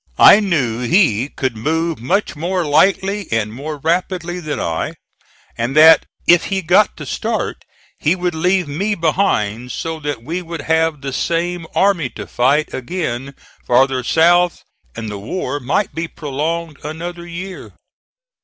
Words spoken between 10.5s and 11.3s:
have the